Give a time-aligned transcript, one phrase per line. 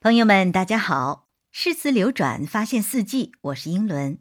[0.00, 1.26] 朋友们，大家好！
[1.50, 4.20] 诗词流转，发现四季，我是英伦。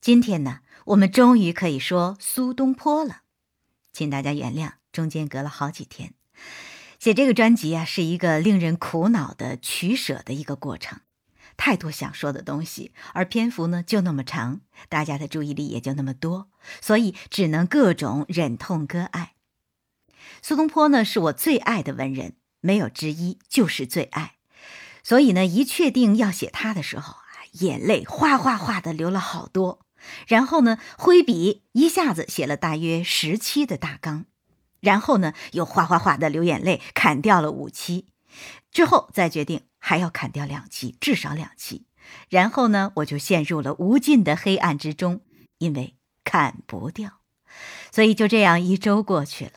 [0.00, 3.22] 今天呢，我们终于可以说苏东坡了，
[3.92, 6.14] 请大家原谅，中间隔了好几天。
[7.00, 11.00] 写这个专辑啊，是一个令人苦恼的取舍的一个过程，
[11.56, 16.48] 太多想说的东西，而篇幅呢就那么长，大家的注意力也就那么多，
[16.80, 19.34] 所以只能各种忍痛割爱。
[20.40, 24.36] 苏东坡呢，是我最爱的文人，没有之一，就是最爱。
[25.08, 29.86] 所以呢，一确定要写他的时候啊，眼泪哗哗哗的流了好多。
[30.26, 34.26] 然后呢，挥笔一下子写了大约十期的大纲，
[34.80, 38.08] 然后呢，又哗哗哗的流眼泪，砍掉了五期。
[38.70, 41.86] 之后再决定还要砍掉两期，至少两期。
[42.28, 45.22] 然后呢，我就陷入了无尽的黑暗之中，
[45.56, 47.20] 因为砍不掉。
[47.90, 49.52] 所以就这样一周过去了。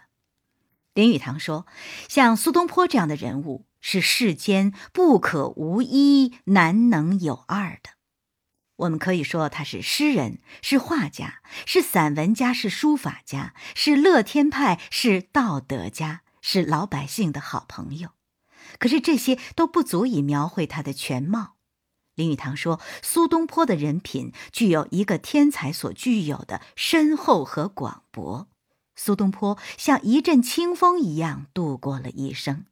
[0.94, 1.68] 林语堂说
[2.08, 7.92] ：“像苏东坡这样的人物。”是世间不可无一、难能有二的。
[8.78, 18.10] 我们可以说他是诗人，是画家，是散文家，是书法家，是乐天派，是道德家，是老百姓的好朋友。
[18.80, 21.58] 可是这些都不足以描绘他的全貌。
[22.16, 28.48] 林语堂说，苏东坡的人品具有一个天才所具有的深厚和广博。
[28.96, 32.66] 苏东坡像一阵清风一样度过了一生。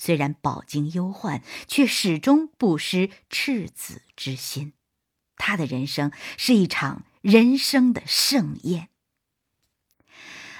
[0.00, 4.72] 虽然饱经忧患，却始终不失赤子之心。
[5.36, 8.88] 他的人生是一场人生的盛宴。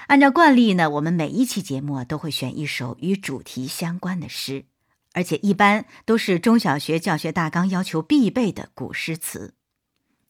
[0.07, 4.65] 按照惯例呢，我们每一期节目都会选一首与主题相关的诗，
[5.13, 9.55] 而且一般都是中小学教学大纲要求必备的古诗词。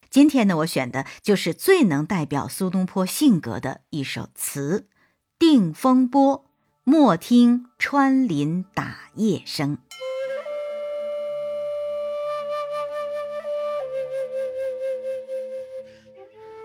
[0.08, 4.88] 今天呢，我选的就是最能代表苏东坡性格的一首词
[5.38, 6.44] 《定风波》。
[6.84, 9.78] 莫听穿林打叶声，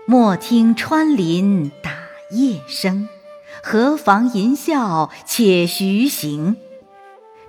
[0.08, 1.92] 莫听穿林打
[2.32, 3.08] 叶声，
[3.62, 6.56] 何妨吟啸且徐行。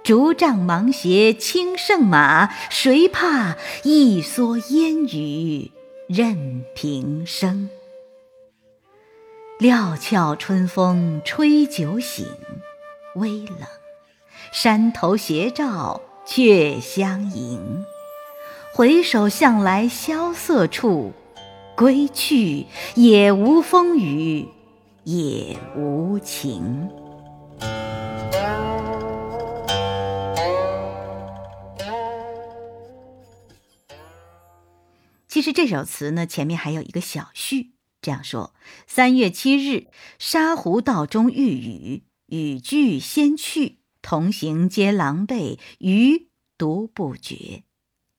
[0.03, 5.71] 竹杖芒鞋轻胜马，谁怕一蓑烟雨
[6.07, 7.67] 任平生。
[9.57, 12.25] 料峭春风吹酒醒，
[13.15, 13.67] 微冷，
[14.51, 17.83] 山头斜照却相迎。
[18.73, 21.13] 回首向来萧瑟处，
[21.75, 24.47] 归去，也无风雨
[25.03, 26.89] 也无晴。
[35.27, 37.71] 其实这首词呢，前面还有一个小序。
[38.01, 38.53] 这样说：
[38.87, 39.87] 三月七日，
[40.17, 47.63] 沙湖道中遇雨，雨具先去，同行皆狼狈，余独不觉。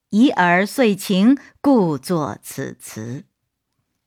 [0.09, 3.25] 疑尔遂情，故作此词。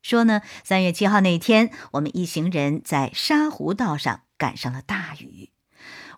[0.02, 5.50] 说呢，三月七号那天，我们一行人在沙湖道上赶上了大雨。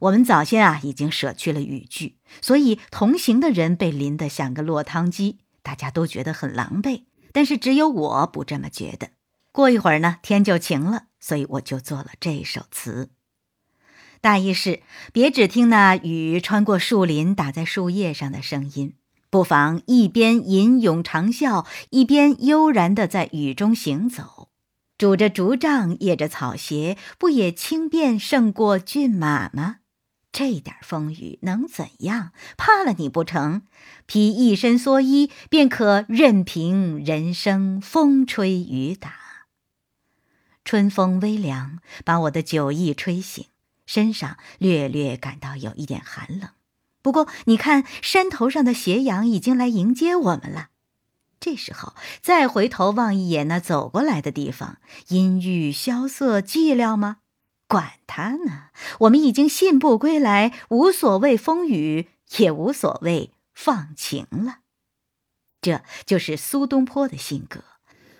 [0.00, 7.04] 我们早先啊已经舍去了雨具，所以同行的人被淋得像个落汤鸡，大家都觉得很狼狈。
[7.32, 9.10] 但是只有我不这么觉得。
[9.52, 13.10] 过一会儿呢，天就晴了，所以我就做了这首词。
[14.26, 14.80] 大意是：
[15.12, 18.94] 别只听那雨穿过树林打在树叶上的声音，
[19.30, 24.48] 不妨一边吟咏长啸，一边悠然的在雨中行走，
[24.98, 29.76] 拄着竹杖，掖着草鞋，不也轻便胜过骏马吗？
[30.32, 32.32] 这点风雨能怎样？
[32.56, 33.62] 怕了你不成？
[34.06, 39.12] 披一身蓑衣，便可任凭人生风吹雨打。
[40.64, 43.44] 春风微凉，把我的酒意吹醒，
[43.86, 46.50] 身上略略感到有一点寒冷。
[47.00, 50.68] 不过，你看山头上的斜阳已经来迎接我们了。
[51.38, 57.18] 这时候再回头望一眼那走过来的地方，阴郁萧瑟寂寥吗？
[57.68, 58.70] 管他呢，
[59.00, 64.58] 我们已经信步归来，无所谓风雨，也无所谓放晴了。
[65.60, 67.62] 这就是苏东坡的性格。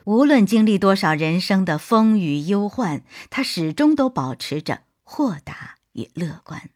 [0.04, 6.70] 无论经历多少人生的风雨忧患，他始终都保持着豁达与乐观。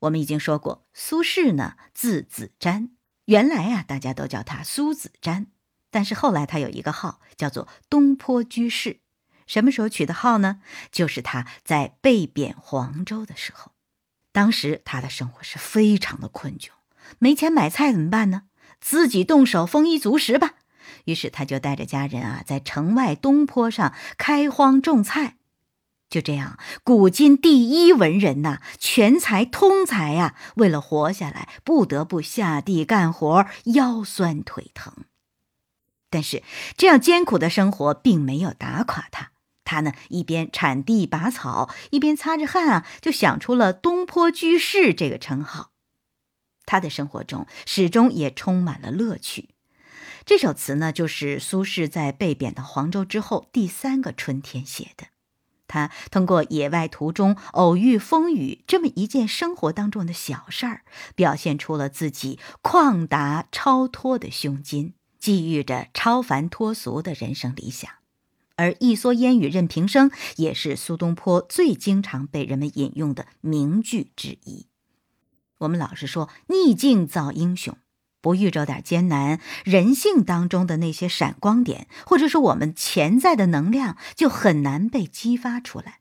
[0.00, 2.90] 我们已经说过，苏轼呢字子瞻，
[3.26, 5.46] 原来啊大家都叫他苏子瞻，
[5.92, 8.98] 但是后来他有一个号叫做东坡居士。
[9.46, 10.60] 什么时候取的号呢？
[10.90, 13.72] 就是他在被贬黄州的时候。
[14.32, 16.70] 当时他的生活是非常的困窘，
[17.20, 18.48] 没钱买菜怎么办呢？
[18.80, 20.56] 自己动手丰衣足食吧。
[21.04, 25.37] 于是他就带着家人啊，在城外东坡上开荒种菜。
[26.10, 35.04] 就这样，古今第一文人呐，全才通才呀，为了活下来，不得不下地干活，腰酸腿疼。
[36.08, 36.42] 但是
[36.78, 39.32] 这样艰苦的生活并没有打垮他，
[39.64, 45.72] 他呢一边铲地拔草，一边擦着汗啊，就想出了“东坡居士”这个称号。
[46.64, 49.50] 他的生活中始终也充满了乐趣。
[50.24, 55.08] 这首词呢，就是苏轼在被贬到黄州之后第三个春天写的。
[55.68, 60.82] 他通过野外途中偶遇风雨这么一件生活当中的小事儿，
[61.14, 67.88] 表现出了自己旷达超脱的胸襟，寄予着超凡脱俗的人生理想。
[68.56, 74.66] 而“一蓑烟雨任平生”也是苏东坡最经常被人们引用的名句之一。
[75.58, 77.76] 我们老是说逆境造英雄。
[78.20, 86.00] 不遇着点艰难，人性当中的那些闪光点，或者是我们潜在的能量，就很难被激发出来。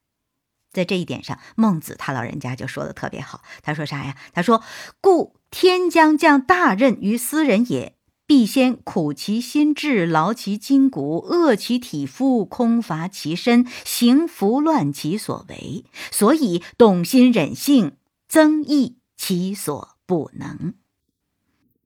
[0.72, 3.42] 在这一点上，孟子他老人家就说的特别好。
[3.64, 4.16] 他说啥呀？
[4.34, 4.62] 他说
[5.02, 7.96] ：“故天将降大任于斯人也，
[8.28, 17.98] 必先苦其心志，劳其筋骨，饿其体肤，空乏其身，行拂乱其所为，所以动心忍性，
[18.28, 20.76] 增益其所不能。”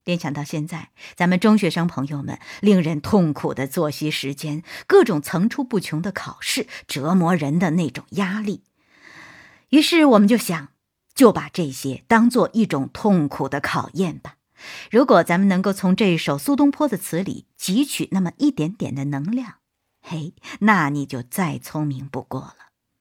[0.04, 8.64] 联想到现在，咱们中学生朋友们令人痛苦的作息时间，各种层出不穷的考试，折磨人的那种压力。
[9.70, 10.68] 于是我们就想，
[11.14, 14.34] 就把这些当做一种痛苦的考验吧。
[14.90, 19.54] 如果咱们能够从这首苏东坡的词里汲取那么一点点的能量，
[20.00, 22.56] 嘿，那你就再聪明不过了。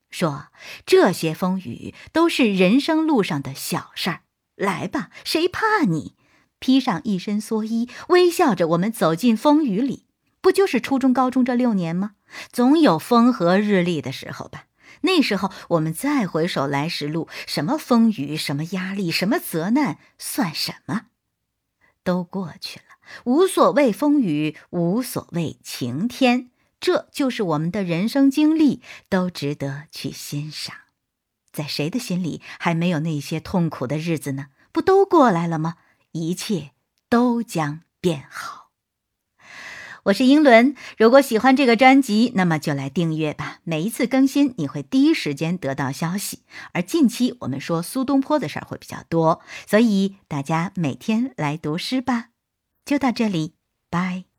[0.09, 0.47] 说
[0.85, 4.21] 这些风雨都是人生路上的小事儿，
[4.55, 6.15] 来吧，谁怕你？
[6.61, 10.05] 披上一身蓑衣，微笑着，我们走进风雨里，
[10.39, 12.11] 不就是初中、高中这六年吗？
[12.53, 14.67] 总有风和日丽的时候吧。
[15.01, 21.07] 那时候，我们再回首来时路，什么风雨，什么压力，什么责难，算什么？
[22.03, 22.85] 都过去了，
[23.23, 30.75] 无所谓风雨，无所谓晴天，这就是我们的人生经历，都值得去欣赏。
[31.51, 34.47] 在谁的心里还没有那些痛苦的日子呢？
[34.71, 35.75] 不都过来了吗？
[36.11, 36.71] 一切
[37.09, 38.71] 都将变好。
[40.05, 43.59] 我是英伦，如果喜欢这个专辑，那么就来订阅吧。
[43.63, 46.39] 每一次更新，你会第一时间得到消息。
[46.73, 52.29] 而近期我们说苏东坡的事儿会比较多，所以大家每天来读诗吧。
[52.83, 53.53] 就到这里，
[53.91, 54.30] 拜。